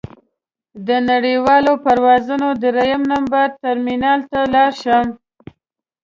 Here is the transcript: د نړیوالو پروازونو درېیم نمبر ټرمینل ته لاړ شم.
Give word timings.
د 0.87 0.89
نړیوالو 1.09 1.71
پروازونو 1.83 2.47
درېیم 2.63 3.01
نمبر 3.13 3.45
ټرمینل 3.61 4.19
ته 4.31 4.39
لاړ 4.53 4.71
شم. 4.83 5.05